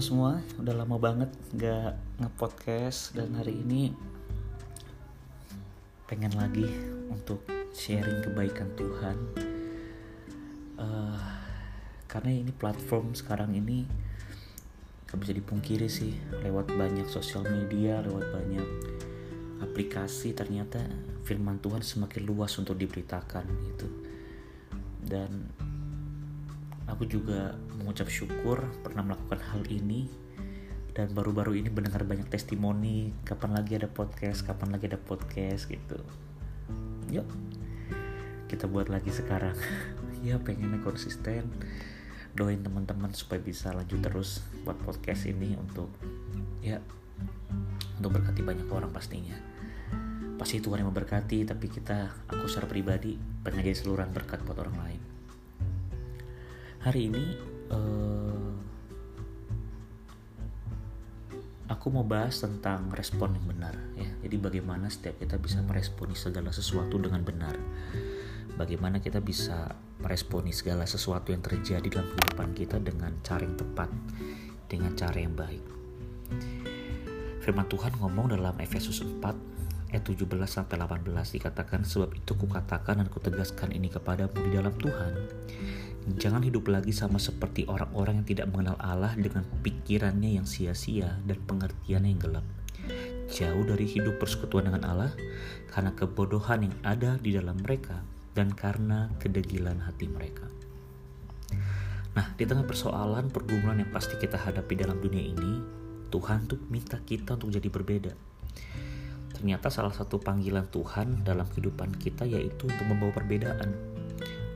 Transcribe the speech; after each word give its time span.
Semua, 0.00 0.40
udah 0.56 0.72
lama 0.80 0.96
banget 0.96 1.28
gak 1.60 1.92
nge-podcast 2.24 3.12
dan 3.12 3.36
hari 3.36 3.52
ini 3.52 3.92
pengen 6.08 6.32
lagi 6.40 6.64
untuk 7.12 7.44
sharing 7.76 8.24
kebaikan 8.24 8.72
Tuhan. 8.80 9.16
Uh, 10.80 11.20
karena 12.08 12.32
ini 12.32 12.48
platform 12.48 13.12
sekarang 13.12 13.52
ini 13.52 13.84
gak 15.04 15.20
bisa 15.20 15.36
dipungkiri 15.36 15.92
sih, 15.92 16.16
lewat 16.48 16.72
banyak 16.72 17.04
sosial 17.04 17.44
media, 17.44 18.00
lewat 18.00 18.24
banyak 18.32 18.68
aplikasi 19.60 20.32
ternyata 20.32 20.80
firman 21.28 21.60
Tuhan 21.60 21.84
semakin 21.84 22.24
luas 22.24 22.56
untuk 22.56 22.80
diberitakan 22.80 23.44
gitu. 23.68 23.88
Dan 25.04 25.44
Aku 26.90 27.06
juga 27.06 27.54
mengucap 27.78 28.10
syukur 28.10 28.66
pernah 28.82 29.06
melakukan 29.06 29.19
hal 29.38 29.62
ini 29.70 30.10
dan 30.90 31.14
baru-baru 31.14 31.62
ini 31.62 31.70
mendengar 31.70 32.02
banyak 32.02 32.26
testimoni 32.26 33.14
kapan 33.22 33.54
lagi 33.54 33.78
ada 33.78 33.86
podcast, 33.86 34.42
kapan 34.42 34.74
lagi 34.74 34.90
ada 34.90 34.98
podcast 34.98 35.70
gitu. 35.70 36.02
Yuk, 37.14 37.26
kita 38.50 38.66
buat 38.66 38.90
lagi 38.90 39.14
sekarang. 39.14 39.54
ya 40.26 40.42
pengennya 40.42 40.82
konsisten. 40.82 41.46
Doain 42.34 42.58
teman-teman 42.58 43.14
supaya 43.14 43.38
bisa 43.38 43.70
lanjut 43.70 44.02
terus 44.02 44.42
buat 44.66 44.78
podcast 44.82 45.30
ini 45.30 45.54
untuk 45.54 45.90
ya 46.62 46.82
untuk 48.02 48.18
berkati 48.18 48.42
banyak 48.42 48.66
orang 48.66 48.90
pastinya. 48.90 49.38
Pasti 50.34 50.58
Tuhan 50.58 50.82
yang 50.82 50.90
memberkati, 50.90 51.44
tapi 51.44 51.68
kita, 51.68 52.26
aku 52.26 52.48
secara 52.48 52.66
pribadi 52.66 53.14
pengen 53.44 53.60
jadi 53.60 53.76
seluruhan 53.76 54.10
berkat 54.10 54.40
buat 54.42 54.56
orang 54.56 54.78
lain 54.80 55.00
hari 56.80 57.12
ini 57.12 57.36
uh, 57.68 58.39
aku 61.70 61.86
mau 61.94 62.02
bahas 62.02 62.42
tentang 62.42 62.90
respon 62.90 63.38
yang 63.38 63.46
benar 63.46 63.78
ya. 63.94 64.10
Jadi 64.26 64.36
bagaimana 64.42 64.90
setiap 64.90 65.22
kita 65.22 65.38
bisa 65.38 65.62
meresponi 65.62 66.18
segala 66.18 66.50
sesuatu 66.50 66.98
dengan 66.98 67.22
benar. 67.22 67.54
Bagaimana 68.58 68.98
kita 68.98 69.22
bisa 69.22 69.78
meresponi 70.02 70.50
segala 70.50 70.84
sesuatu 70.84 71.30
yang 71.30 71.40
terjadi 71.40 71.86
dalam 71.86 72.10
kehidupan 72.10 72.50
kita 72.58 72.76
dengan 72.82 73.14
cara 73.22 73.46
yang 73.46 73.56
tepat, 73.56 73.88
dengan 74.66 74.92
cara 74.98 75.16
yang 75.16 75.32
baik. 75.38 75.64
Firman 77.40 77.70
Tuhan 77.70 77.94
ngomong 77.96 78.36
dalam 78.36 78.52
Efesus 78.60 79.00
4 79.00 79.94
ayat 79.94 80.04
17 80.04 80.28
sampai 80.44 80.76
18 80.76 81.08
dikatakan 81.40 81.86
sebab 81.86 82.12
itu 82.14 82.32
kukatakan 82.36 83.00
dan 83.00 83.08
kutegaskan 83.08 83.74
ini 83.74 83.90
kepadamu 83.90 84.36
di 84.44 84.50
dalam 84.54 84.74
Tuhan 84.76 85.12
Jangan 86.08 86.40
hidup 86.40 86.72
lagi 86.72 86.96
sama 86.96 87.20
seperti 87.20 87.68
orang-orang 87.68 88.24
yang 88.24 88.28
tidak 88.28 88.46
mengenal 88.48 88.80
Allah 88.80 89.12
dengan 89.12 89.44
pikirannya 89.60 90.40
yang 90.40 90.48
sia-sia 90.48 91.20
dan 91.28 91.36
pengertiannya 91.44 92.10
yang 92.16 92.20
gelap. 92.20 92.46
Jauh 93.28 93.62
dari 93.68 93.84
hidup 93.84 94.16
persekutuan 94.16 94.72
dengan 94.72 94.88
Allah 94.88 95.12
karena 95.68 95.92
kebodohan 95.92 96.66
yang 96.66 96.74
ada 96.82 97.20
di 97.20 97.36
dalam 97.36 97.60
mereka 97.60 98.00
dan 98.32 98.50
karena 98.56 99.12
kedegilan 99.20 99.84
hati 99.84 100.08
mereka. 100.08 100.48
Nah, 102.16 102.26
di 102.34 102.42
tengah 102.48 102.66
persoalan 102.66 103.30
pergumulan 103.30 103.78
yang 103.78 103.92
pasti 103.92 104.18
kita 104.18 104.34
hadapi 104.40 104.74
dalam 104.74 104.98
dunia 104.98 105.22
ini, 105.22 105.62
Tuhan 106.10 106.50
tuh 106.50 106.58
minta 106.72 106.98
kita 106.98 107.38
untuk 107.38 107.54
jadi 107.54 107.68
berbeda. 107.70 108.12
Ternyata 109.30 109.70
salah 109.70 109.94
satu 109.94 110.18
panggilan 110.18 110.66
Tuhan 110.68 111.22
dalam 111.22 111.46
kehidupan 111.46 111.96
kita 112.02 112.26
yaitu 112.26 112.66
untuk 112.66 112.86
membawa 112.90 113.14
perbedaan 113.14 113.72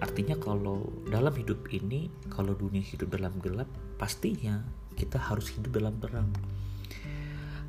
Artinya 0.05 0.37
kalau 0.37 0.85
dalam 1.09 1.33
hidup 1.33 1.65
ini, 1.73 2.13
kalau 2.29 2.53
dunia 2.53 2.85
hidup 2.85 3.17
dalam 3.17 3.33
gelap, 3.41 3.65
pastinya 3.97 4.61
kita 5.01 5.17
harus 5.17 5.49
hidup 5.57 5.81
dalam 5.81 5.97
terang. 5.97 6.29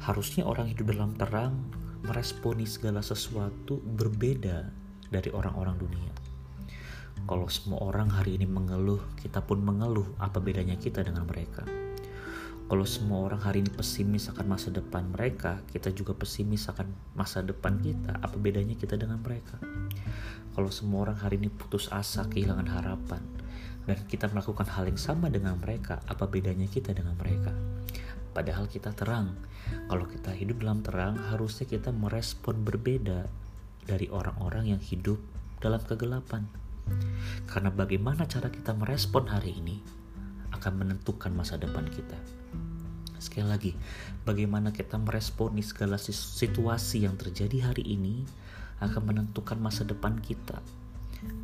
Harusnya 0.04 0.44
orang 0.44 0.68
hidup 0.68 0.92
dalam 0.92 1.16
terang 1.16 1.56
meresponi 2.04 2.68
segala 2.68 3.00
sesuatu 3.00 3.80
berbeda 3.80 4.68
dari 5.08 5.32
orang-orang 5.32 5.80
dunia. 5.80 6.12
Kalau 7.24 7.48
semua 7.48 7.80
orang 7.88 8.12
hari 8.12 8.36
ini 8.36 8.44
mengeluh, 8.44 9.00
kita 9.16 9.40
pun 9.40 9.64
mengeluh. 9.64 10.06
Apa 10.20 10.44
bedanya 10.44 10.76
kita 10.76 11.08
dengan 11.08 11.24
mereka? 11.24 11.64
Kalau 12.66 12.86
semua 12.86 13.22
orang 13.30 13.42
hari 13.46 13.62
ini 13.62 13.70
pesimis 13.70 14.30
akan 14.34 14.46
masa 14.50 14.74
depan 14.74 15.06
mereka, 15.14 15.62
kita 15.70 15.94
juga 15.94 16.18
pesimis 16.18 16.66
akan 16.72 16.90
masa 17.14 17.46
depan 17.46 17.78
kita. 17.78 18.18
Apa 18.20 18.42
bedanya 18.42 18.74
kita 18.74 18.98
dengan 18.98 19.22
mereka? 19.22 19.62
kalau 20.56 20.72
semua 20.72 21.04
orang 21.04 21.20
hari 21.20 21.36
ini 21.36 21.52
putus 21.52 21.92
asa, 21.92 22.24
kehilangan 22.32 22.72
harapan, 22.72 23.20
dan 23.84 24.00
kita 24.08 24.32
melakukan 24.32 24.64
hal 24.72 24.88
yang 24.88 24.96
sama 24.96 25.28
dengan 25.28 25.60
mereka, 25.60 26.00
apa 26.08 26.32
bedanya 26.32 26.64
kita 26.72 26.96
dengan 26.96 27.20
mereka? 27.20 27.52
Padahal 28.32 28.72
kita 28.72 28.96
terang. 28.96 29.36
Kalau 29.92 30.08
kita 30.08 30.32
hidup 30.32 30.64
dalam 30.64 30.80
terang, 30.80 31.20
harusnya 31.20 31.68
kita 31.68 31.92
merespon 31.92 32.64
berbeda 32.64 33.28
dari 33.84 34.08
orang-orang 34.08 34.76
yang 34.76 34.82
hidup 34.82 35.20
dalam 35.60 35.84
kegelapan. 35.84 36.48
Karena 37.52 37.70
bagaimana 37.76 38.24
cara 38.24 38.48
kita 38.48 38.72
merespon 38.72 39.28
hari 39.28 39.60
ini 39.60 39.84
akan 40.66 40.82
menentukan 40.82 41.30
masa 41.30 41.62
depan 41.62 41.86
kita. 41.94 42.18
Sekali 43.22 43.46
lagi, 43.46 43.72
bagaimana 44.26 44.74
kita 44.74 44.98
meresponi 44.98 45.62
segala 45.62 46.02
situasi 46.02 47.06
yang 47.06 47.14
terjadi 47.22 47.70
hari 47.70 47.86
ini 47.86 48.26
akan 48.82 49.14
menentukan 49.14 49.62
masa 49.62 49.86
depan 49.86 50.18
kita. 50.18 50.58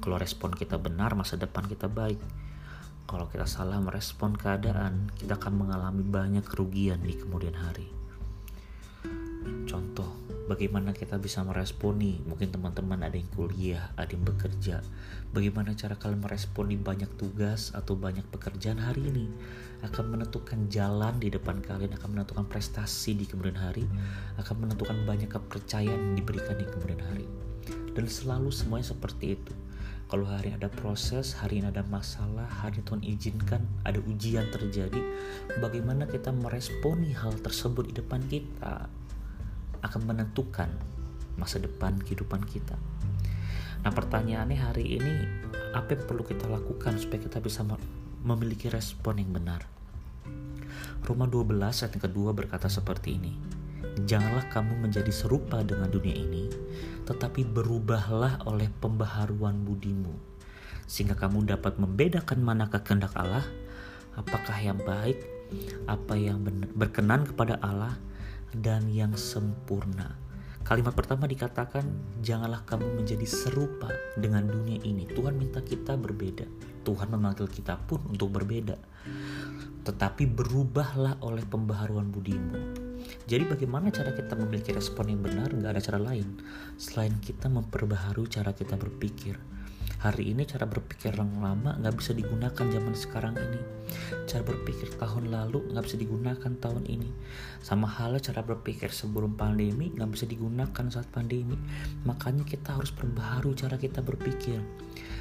Kalau 0.01 0.17
respon 0.17 0.57
kita 0.57 0.81
benar, 0.81 1.13
masa 1.13 1.37
depan 1.37 1.69
kita 1.69 1.85
baik. 1.85 2.17
Kalau 3.05 3.29
kita 3.29 3.45
salah 3.45 3.77
merespon 3.77 4.33
keadaan, 4.33 5.13
kita 5.13 5.37
akan 5.37 5.53
mengalami 5.69 6.01
banyak 6.01 6.41
kerugian 6.41 7.05
di 7.05 7.13
kemudian 7.13 7.53
hari. 7.53 8.00
Bagaimana 10.51 10.91
kita 10.91 11.16
bisa 11.16 11.47
meresponi? 11.47 12.19
Mungkin 12.28 12.51
teman-teman 12.51 13.07
ada 13.07 13.16
yang 13.16 13.31
kuliah 13.31 13.95
ada 13.95 14.12
yang 14.12 14.28
bekerja. 14.28 14.84
Bagaimana 15.31 15.72
cara 15.79 15.95
kalian 15.95 16.19
meresponi 16.19 16.75
banyak 16.75 17.07
tugas 17.16 17.72
atau 17.72 17.95
banyak 17.95 18.28
pekerjaan 18.28 18.84
hari 18.84 19.00
ini? 19.16 19.31
Akan 19.79 20.11
menentukan 20.11 20.67
jalan 20.67 21.23
di 21.23 21.31
depan 21.31 21.63
kalian 21.63 21.95
akan 21.95 22.19
menentukan 22.19 22.51
prestasi 22.51 23.16
di 23.16 23.31
kemudian 23.31 23.56
hari 23.56 23.88
akan 24.44 24.67
menentukan 24.67 25.07
banyak 25.07 25.31
kepercayaan 25.31 26.11
yang 26.11 26.16
diberikan 26.19 26.59
di 26.59 26.67
kemudian 26.67 27.00
hari. 27.00 27.23
Dan 27.95 28.11
selalu 28.11 28.51
semuanya 28.51 28.91
seperti 28.91 29.40
itu. 29.40 29.56
Kalau 30.11 30.28
hari 30.28 30.51
ada 30.51 30.67
proses, 30.67 31.31
hari 31.31 31.63
ini 31.63 31.72
ada 31.72 31.88
masalah, 31.88 32.44
hari 32.44 32.84
Tuhan 32.84 33.00
izinkan 33.07 33.63
ada 33.88 34.03
ujian 34.03 34.51
terjadi, 34.51 35.00
bagaimana 35.63 36.03
kita 36.11 36.35
meresponi 36.35 37.16
hal 37.16 37.40
tersebut 37.40 37.88
di 37.88 37.95
depan 37.95 38.19
kita 38.28 38.91
akan 39.81 40.01
menentukan 40.07 40.69
masa 41.37 41.57
depan 41.61 41.97
kehidupan 42.01 42.45
kita. 42.45 42.77
Nah 43.81 43.91
pertanyaannya 43.91 44.59
hari 44.61 45.01
ini 45.01 45.15
apa 45.73 45.97
yang 45.97 46.03
perlu 46.05 46.21
kita 46.21 46.45
lakukan 46.45 47.01
supaya 47.01 47.25
kita 47.25 47.41
bisa 47.41 47.65
memiliki 48.21 48.69
respon 48.69 49.17
yang 49.17 49.33
benar? 49.33 49.65
Roma 51.01 51.25
12 51.25 51.57
ayat 51.57 51.91
yang 51.97 52.05
kedua 52.05 52.29
berkata 52.31 52.69
seperti 52.69 53.17
ini. 53.17 53.33
Janganlah 54.05 54.47
kamu 54.53 54.87
menjadi 54.87 55.09
serupa 55.09 55.59
dengan 55.65 55.89
dunia 55.91 56.13
ini, 56.13 56.47
tetapi 57.03 57.43
berubahlah 57.43 58.45
oleh 58.47 58.69
pembaharuan 58.79 59.67
budimu, 59.67 60.13
sehingga 60.87 61.17
kamu 61.17 61.49
dapat 61.49 61.75
membedakan 61.75 62.39
manakah 62.39 62.79
kehendak 62.85 63.11
Allah, 63.17 63.43
apakah 64.15 64.55
yang 64.61 64.79
baik, 64.79 65.19
apa 65.89 66.13
yang 66.15 66.39
berkenan 66.77 67.27
kepada 67.27 67.59
Allah, 67.59 67.97
dan 68.56 68.87
yang 68.91 69.16
sempurna. 69.16 70.20
Kalimat 70.61 70.93
pertama 70.93 71.25
dikatakan, 71.25 71.84
"Janganlah 72.22 72.64
kamu 72.70 73.02
menjadi 73.02 73.25
serupa 73.25 73.90
dengan 74.14 74.46
dunia 74.46 74.78
ini." 74.85 75.09
Tuhan 75.09 75.35
minta 75.35 75.59
kita 75.59 75.97
berbeda. 75.97 76.46
Tuhan 76.85 77.09
memanggil 77.09 77.49
kita 77.49 77.81
pun 77.90 77.99
untuk 78.08 78.29
berbeda. 78.29 78.78
Tetapi 79.81 80.29
berubahlah 80.29 81.17
oleh 81.25 81.41
pembaharuan 81.49 82.14
budimu. 82.14 82.78
Jadi 83.25 83.43
bagaimana 83.49 83.90
cara 83.90 84.14
kita 84.14 84.37
memiliki 84.37 84.72
respon 84.78 85.09
yang 85.09 85.25
benar? 85.25 85.49
Nggak 85.49 85.72
ada 85.73 85.81
cara 85.81 85.99
lain 86.14 86.37
selain 86.78 87.17
kita 87.17 87.49
memperbaharui 87.49 88.29
cara 88.29 88.53
kita 88.53 88.78
berpikir 88.78 89.41
hari 90.01 90.33
ini 90.33 90.49
cara 90.49 90.65
berpikir 90.65 91.13
yang 91.13 91.45
lama 91.45 91.77
nggak 91.77 91.93
bisa 92.01 92.17
digunakan 92.17 92.65
zaman 92.65 92.93
sekarang 92.97 93.37
ini. 93.37 93.61
Cara 94.25 94.41
berpikir 94.41 94.89
tahun 94.97 95.29
lalu 95.29 95.69
nggak 95.69 95.85
bisa 95.85 95.97
digunakan 96.01 96.51
tahun 96.57 96.89
ini. 96.89 97.09
Sama 97.61 97.85
halnya 97.85 98.33
cara 98.33 98.41
berpikir 98.41 98.89
sebelum 98.89 99.37
pandemi 99.37 99.93
nggak 99.93 100.09
bisa 100.09 100.25
digunakan 100.25 100.85
saat 100.89 101.05
pandemi. 101.13 101.53
Makanya 102.09 102.41
kita 102.41 102.81
harus 102.81 102.89
perbaharui 102.89 103.53
cara 103.53 103.77
kita 103.77 104.01
berpikir. 104.01 104.57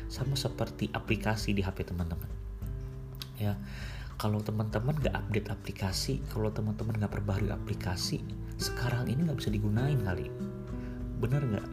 Sama 0.08 0.32
seperti 0.32 0.88
aplikasi 0.96 1.52
di 1.52 1.60
HP 1.60 1.92
teman-teman. 1.92 2.32
Ya 3.36 3.60
kalau 4.16 4.40
teman-teman 4.40 4.96
nggak 4.96 5.12
update 5.12 5.48
aplikasi 5.52 6.24
kalau 6.32 6.48
teman-teman 6.48 6.96
nggak 6.96 7.12
perbaharui 7.20 7.52
aplikasi 7.52 8.24
sekarang 8.56 9.12
ini 9.12 9.28
nggak 9.28 9.44
bisa 9.44 9.52
digunain 9.52 10.00
kali. 10.00 10.32
Bener 11.20 11.44
nggak? 11.44 11.68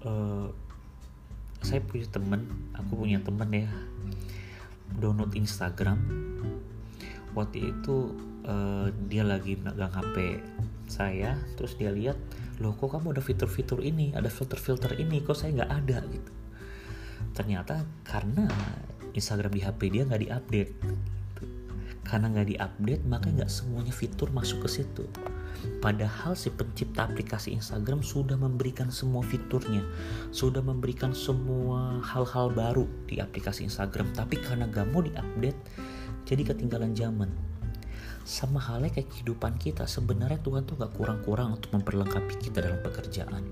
Uh, 0.00 0.48
saya 1.70 1.86
punya 1.86 2.10
temen 2.10 2.50
aku 2.74 3.06
punya 3.06 3.22
temen 3.22 3.46
ya. 3.54 3.70
Download 4.98 5.30
Instagram. 5.38 6.02
Waktu 7.30 7.70
itu 7.70 8.10
uh, 8.42 8.90
dia 9.06 9.22
lagi 9.22 9.54
megang 9.54 9.94
HP 9.94 10.42
saya 10.90 11.38
terus 11.54 11.78
dia 11.78 11.94
lihat 11.94 12.18
loh 12.58 12.74
kok 12.74 12.90
kamu 12.90 13.14
ada 13.14 13.22
fitur-fitur 13.22 13.78
ini? 13.86 14.10
Ada 14.10 14.26
filter-filter 14.26 14.98
ini? 14.98 15.22
Kok 15.22 15.38
saya 15.38 15.62
nggak 15.62 15.70
ada? 15.70 15.98
Gitu. 16.10 16.30
Ternyata 17.38 17.86
karena 18.02 18.50
Instagram 19.14 19.54
di 19.54 19.62
HP 19.62 19.80
dia 19.94 20.02
nggak 20.02 20.22
diupdate 20.26 20.72
karena 22.06 22.32
nggak 22.32 22.48
diupdate 22.56 23.04
maka 23.06 23.26
nggak 23.28 23.50
semuanya 23.52 23.92
fitur 23.94 24.32
masuk 24.32 24.64
ke 24.66 24.80
situ 24.80 25.04
Padahal 25.80 26.36
si 26.36 26.52
pencipta 26.52 27.08
aplikasi 27.08 27.56
Instagram 27.56 28.04
sudah 28.04 28.36
memberikan 28.36 28.88
semua 28.92 29.24
fiturnya, 29.24 29.84
sudah 30.32 30.60
memberikan 30.64 31.12
semua 31.12 32.00
hal-hal 32.04 32.52
baru 32.52 32.84
di 33.08 33.20
aplikasi 33.20 33.68
Instagram. 33.68 34.12
Tapi 34.12 34.40
karena 34.40 34.68
gak 34.68 34.92
mau 34.92 35.04
diupdate, 35.04 35.60
jadi 36.28 36.42
ketinggalan 36.52 36.92
zaman. 36.96 37.30
Sama 38.24 38.60
halnya 38.60 38.92
kayak 38.92 39.08
kehidupan 39.08 39.56
kita, 39.56 39.88
sebenarnya 39.88 40.40
Tuhan 40.44 40.68
tuh 40.68 40.76
gak 40.80 40.92
kurang-kurang 40.96 41.56
untuk 41.56 41.72
memperlengkapi 41.76 42.36
kita 42.40 42.60
dalam 42.60 42.80
pekerjaan, 42.84 43.42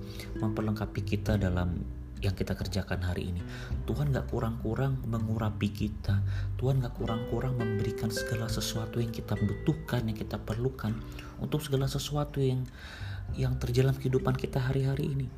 memperlengkapi 0.41 1.01
kita 1.05 1.41
dalam 1.41 1.81
yang 2.19 2.35
kita 2.35 2.59
kerjakan 2.59 3.03
hari 3.07 3.31
ini. 3.35 3.43
Tuhan 3.87 4.11
gak 4.11 4.31
kurang-kurang 4.31 5.03
mengurapi 5.07 5.71
kita. 5.71 6.23
Tuhan 6.59 6.83
gak 6.83 6.99
kurang-kurang 6.99 7.59
memberikan 7.59 8.11
segala 8.11 8.51
sesuatu 8.51 8.99
yang 8.99 9.15
kita 9.15 9.39
butuhkan, 9.39 10.07
yang 10.11 10.19
kita 10.19 10.39
perlukan 10.39 10.95
untuk 11.39 11.63
segala 11.63 11.87
sesuatu 11.87 12.43
yang 12.43 12.67
yang 13.37 13.61
terjalan 13.61 13.93
kehidupan 13.93 14.35
kita 14.35 14.59
hari-hari 14.59 15.13
ini. 15.13 15.29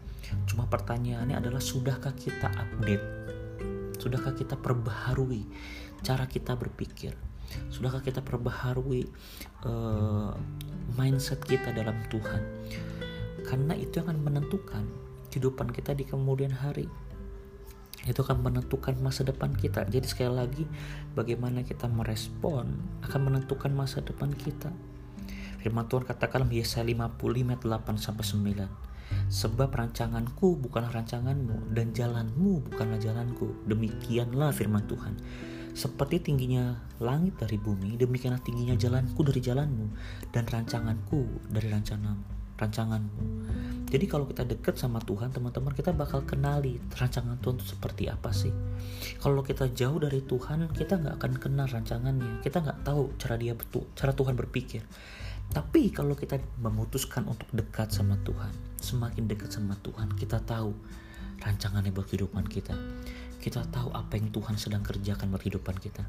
Cuma 0.47 0.71
pertanyaannya 0.71 1.37
adalah 1.37 1.59
sudahkah 1.59 2.15
kita 2.15 2.49
update? 2.55 3.05
Sudahkah 3.99 4.33
kita 4.33 4.57
perbaharui 4.57 5.45
cara 6.01 6.25
kita 6.25 6.55
berpikir? 6.57 7.13
Sudahkah 7.69 8.01
kita 8.01 8.23
perbaharui 8.23 9.11
uh, 9.67 10.33
mindset 10.95 11.43
kita 11.43 11.75
dalam 11.75 11.99
Tuhan? 12.09 12.43
Karena 13.43 13.75
itu 13.75 13.99
yang 13.99 14.07
akan 14.07 14.21
menentukan 14.23 15.10
kehidupan 15.31 15.71
kita 15.71 15.95
di 15.95 16.05
kemudian 16.05 16.51
hari. 16.51 16.91
Itu 18.05 18.27
akan 18.27 18.43
menentukan 18.43 18.97
masa 18.99 19.23
depan 19.23 19.55
kita. 19.55 19.87
Jadi 19.87 20.07
sekali 20.09 20.33
lagi 20.33 20.65
bagaimana 21.15 21.63
kita 21.63 21.87
merespon 21.87 22.75
akan 23.07 23.21
menentukan 23.31 23.71
masa 23.71 24.03
depan 24.03 24.35
kita. 24.35 24.73
Firman 25.61 25.87
Tuhan 25.87 26.09
katakan 26.09 26.49
Yesaya 26.49 26.89
55 26.89 27.21
ayat 27.21 27.63
8 27.63 28.01
sampai 28.01 28.25
9 28.67 28.91
sebab 29.31 29.71
rancanganku 29.75 30.59
bukanlah 30.59 30.91
rancanganmu 30.95 31.75
dan 31.75 31.91
jalanmu 31.91 32.63
bukanlah 32.71 32.99
jalanku. 32.99 33.53
Demikianlah 33.67 34.55
firman 34.55 34.87
Tuhan. 34.87 35.19
Seperti 35.71 36.19
tingginya 36.19 36.79
langit 36.99 37.39
dari 37.39 37.55
bumi 37.55 37.95
demikianlah 37.95 38.43
tingginya 38.43 38.75
jalanku 38.75 39.23
dari 39.23 39.39
jalanmu 39.39 39.87
dan 40.35 40.43
rancanganku 40.51 41.47
dari 41.47 41.71
rancanganmu 41.71 42.40
rancanganmu. 42.61 43.41
Jadi 43.91 44.07
kalau 44.07 44.23
kita 44.23 44.47
deket 44.47 44.79
sama 44.79 45.03
Tuhan, 45.03 45.35
teman-teman, 45.35 45.75
kita 45.75 45.91
bakal 45.91 46.23
kenali 46.23 46.79
rancangan 46.95 47.35
Tuhan 47.43 47.59
itu 47.59 47.75
seperti 47.75 48.07
apa 48.07 48.31
sih. 48.31 48.55
Kalau 49.19 49.43
kita 49.43 49.67
jauh 49.75 49.99
dari 49.99 50.23
Tuhan, 50.23 50.71
kita 50.71 50.95
nggak 51.03 51.19
akan 51.19 51.33
kenal 51.43 51.67
rancangannya. 51.67 52.39
Kita 52.39 52.63
nggak 52.63 52.87
tahu 52.87 53.19
cara 53.19 53.35
dia 53.35 53.59
betul, 53.59 53.91
cara 53.99 54.15
Tuhan 54.15 54.39
berpikir. 54.39 54.87
Tapi 55.51 55.91
kalau 55.91 56.15
kita 56.15 56.39
memutuskan 56.63 57.27
untuk 57.27 57.51
dekat 57.51 57.91
sama 57.91 58.15
Tuhan, 58.23 58.55
semakin 58.79 59.27
dekat 59.27 59.51
sama 59.51 59.75
Tuhan, 59.83 60.15
kita 60.15 60.39
tahu 60.47 60.71
rancangannya 61.41 61.93
buat 61.93 62.07
kehidupan 62.09 62.47
kita 62.47 62.77
kita 63.41 63.65
tahu 63.73 63.89
apa 63.97 64.21
yang 64.21 64.29
Tuhan 64.29 64.61
sedang 64.61 64.85
kerjakan 64.85 65.33
buat 65.33 65.41
kehidupan 65.41 65.81
kita. 65.81 66.05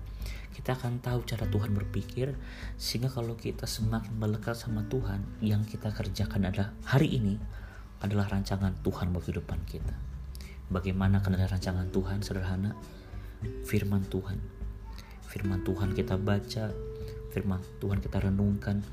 Kita 0.52 0.76
akan 0.76 1.00
tahu 1.00 1.24
cara 1.24 1.48
Tuhan 1.48 1.72
berpikir 1.72 2.36
sehingga 2.76 3.08
kalau 3.08 3.40
kita 3.40 3.64
semakin 3.64 4.20
melekat 4.20 4.60
sama 4.60 4.84
Tuhan, 4.92 5.24
yang 5.40 5.64
kita 5.64 5.96
kerjakan 5.96 6.52
adalah 6.52 6.76
hari 6.84 7.16
ini 7.16 7.40
adalah 8.04 8.28
rancangan 8.28 8.76
Tuhan 8.84 9.16
buat 9.16 9.24
kehidupan 9.24 9.64
kita. 9.64 9.96
Bagaimana 10.68 11.24
kenal 11.24 11.48
rancangan 11.48 11.88
Tuhan 11.96 12.20
sederhana? 12.20 12.76
Firman 13.64 14.04
Tuhan. 14.12 14.36
Firman 15.24 15.64
Tuhan 15.64 15.96
kita 15.96 16.20
baca, 16.20 16.68
firman 17.32 17.64
Tuhan 17.80 18.04
kita 18.04 18.28
renungkan, 18.28 18.84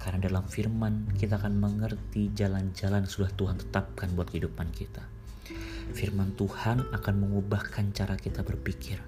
karena 0.00 0.32
dalam 0.32 0.48
firman 0.48 1.12
kita 1.20 1.36
akan 1.36 1.60
mengerti 1.60 2.32
jalan-jalan 2.32 3.04
sudah 3.04 3.28
Tuhan 3.36 3.60
tetapkan 3.60 4.16
buat 4.16 4.32
kehidupan 4.32 4.72
kita. 4.72 5.15
Firman 5.94 6.34
Tuhan 6.34 6.90
akan 6.90 7.14
mengubahkan 7.20 7.94
cara 7.94 8.18
kita 8.18 8.42
berpikir. 8.42 8.98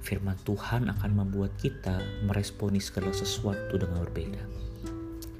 Firman 0.00 0.38
Tuhan 0.46 0.86
akan 0.86 1.10
membuat 1.12 1.58
kita 1.58 1.98
meresponi 2.24 2.78
segala 2.78 3.10
sesuatu 3.10 3.74
dengan 3.74 4.00
berbeda. 4.06 4.40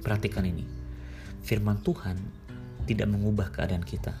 Perhatikan 0.03 0.43
ini. 0.43 0.67
Firman 1.41 1.79
Tuhan 1.81 2.19
tidak 2.83 3.07
mengubah 3.07 3.49
keadaan 3.49 3.81
kita. 3.81 4.11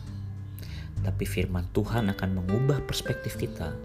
Tapi 1.03 1.25
firman 1.27 1.67
Tuhan 1.75 2.09
akan 2.09 2.29
mengubah 2.41 2.81
perspektif 2.87 3.37
kita 3.37 3.75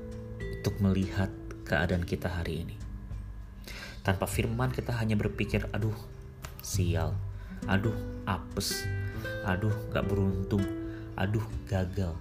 untuk 0.63 0.79
melihat 0.81 1.29
keadaan 1.67 2.07
kita 2.07 2.31
hari 2.31 2.65
ini. 2.65 2.77
Tanpa 4.03 4.27
firman 4.27 4.75
kita 4.75 4.95
hanya 4.99 5.15
berpikir, 5.15 5.67
aduh 5.71 5.95
sial, 6.63 7.15
aduh 7.71 7.95
apes, 8.27 8.87
aduh 9.47 9.75
gak 9.95 10.07
beruntung, 10.07 10.63
aduh 11.15 11.45
gagal. 11.71 12.15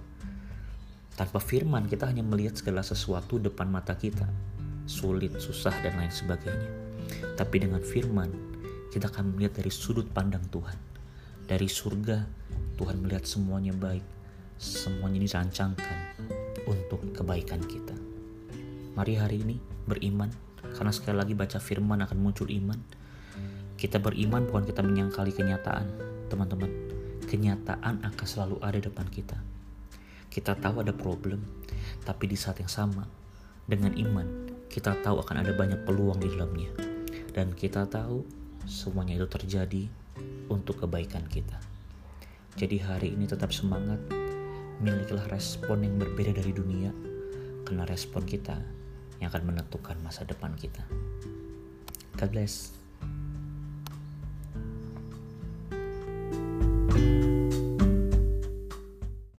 Tanpa 1.12 1.44
firman 1.44 1.84
kita 1.92 2.08
hanya 2.08 2.24
melihat 2.24 2.56
segala 2.56 2.80
sesuatu 2.80 3.36
depan 3.36 3.68
mata 3.68 3.92
kita, 3.92 4.24
sulit, 4.88 5.36
susah, 5.36 5.76
dan 5.84 6.00
lain 6.00 6.08
sebagainya. 6.08 6.72
Tapi 7.36 7.60
dengan 7.60 7.84
firman, 7.84 8.32
kita 8.88 9.12
akan 9.12 9.36
melihat 9.36 9.60
dari 9.60 9.68
sudut 9.68 10.08
pandang 10.08 10.40
Tuhan. 10.48 10.78
Dari 11.44 11.68
surga, 11.68 12.16
Tuhan 12.80 13.04
melihat 13.04 13.28
semuanya 13.28 13.76
baik, 13.76 14.00
semuanya 14.56 15.20
dirancangkan 15.20 15.98
untuk 16.64 17.04
kebaikan 17.12 17.60
kita. 17.60 17.92
Mari 18.96 19.12
hari 19.20 19.44
ini 19.44 19.56
beriman, 19.84 20.32
karena 20.72 20.92
sekali 20.96 21.20
lagi 21.20 21.36
baca 21.36 21.60
firman 21.60 22.00
akan 22.08 22.18
muncul 22.24 22.48
iman. 22.48 22.80
Kita 23.76 24.00
beriman 24.00 24.48
bukan 24.48 24.64
kita 24.64 24.80
menyangkali 24.80 25.36
kenyataan, 25.36 25.92
teman-teman. 26.32 26.72
Kenyataan 27.28 28.00
akan 28.00 28.26
selalu 28.28 28.56
ada 28.64 28.80
depan 28.80 29.04
kita 29.12 29.51
kita 30.32 30.56
tahu 30.56 30.80
ada 30.80 30.96
problem, 30.96 31.44
tapi 32.08 32.24
di 32.24 32.40
saat 32.40 32.56
yang 32.56 32.72
sama, 32.72 33.04
dengan 33.68 33.92
iman, 33.92 34.48
kita 34.72 34.96
tahu 35.04 35.20
akan 35.20 35.44
ada 35.44 35.52
banyak 35.52 35.84
peluang 35.84 36.16
di 36.24 36.32
dalamnya. 36.32 36.72
Dan 37.36 37.52
kita 37.52 37.84
tahu 37.84 38.24
semuanya 38.64 39.20
itu 39.20 39.28
terjadi 39.28 39.84
untuk 40.48 40.80
kebaikan 40.80 41.28
kita. 41.28 41.60
Jadi 42.56 42.80
hari 42.80 43.12
ini 43.12 43.28
tetap 43.28 43.52
semangat, 43.52 44.00
milikilah 44.80 45.28
respon 45.28 45.84
yang 45.84 46.00
berbeda 46.00 46.32
dari 46.32 46.56
dunia, 46.56 46.88
karena 47.68 47.84
respon 47.84 48.24
kita 48.24 48.56
yang 49.20 49.28
akan 49.28 49.52
menentukan 49.52 50.00
masa 50.00 50.24
depan 50.24 50.56
kita. 50.56 50.80
God 52.16 52.32
bless. 52.32 52.81